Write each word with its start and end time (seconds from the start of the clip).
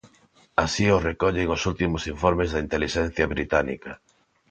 Así 0.63 0.85
o 0.95 1.03
recollen 1.09 1.47
os 1.55 1.61
últimos 1.71 2.03
informes 2.13 2.49
da 2.51 2.63
intelixencia 2.65 3.25
británica. 3.33 3.91